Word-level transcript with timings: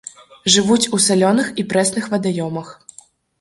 Жывуць 0.53 0.87
у 0.97 0.99
салёных 1.07 1.51
і 1.65 1.67
прэсных 1.75 2.09
вадаёмах. 2.15 2.73